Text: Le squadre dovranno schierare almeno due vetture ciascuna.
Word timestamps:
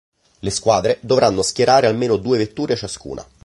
Le 0.39 0.49
squadre 0.49 0.97
dovranno 1.01 1.43
schierare 1.43 1.85
almeno 1.85 2.17
due 2.17 2.39
vetture 2.39 2.75
ciascuna. 2.75 3.23